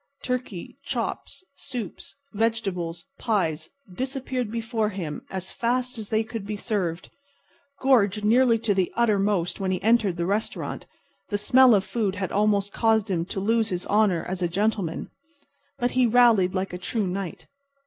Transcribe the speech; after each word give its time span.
Turkey, 0.23 0.79
chops, 0.83 1.43
soups, 1.53 2.15
vegetables, 2.33 3.05
pies, 3.19 3.69
disappeared 3.93 4.49
before 4.49 4.89
him 4.89 5.23
as 5.29 5.51
fast 5.53 5.99
as 5.99 6.09
they 6.09 6.23
could 6.23 6.43
be 6.43 6.55
served. 6.55 7.11
Gorged 7.83 8.23
nearly 8.25 8.57
to 8.57 8.73
the 8.73 8.91
uttermost 8.95 9.59
when 9.59 9.69
he 9.69 9.79
entered 9.83 10.17
the 10.17 10.25
restaurant, 10.25 10.87
the 11.29 11.37
smell 11.37 11.75
of 11.75 11.83
food 11.83 12.15
had 12.15 12.31
almost 12.31 12.73
caused 12.73 13.11
him 13.11 13.25
to 13.25 13.39
lose 13.39 13.69
his 13.69 13.85
honor 13.85 14.25
as 14.27 14.41
a 14.41 14.47
gentleman, 14.47 15.11
but 15.77 15.91
he 15.91 16.07
rallied 16.07 16.55
like 16.55 16.73
a 16.73 16.79
true 16.79 17.05
knight. 17.05 17.45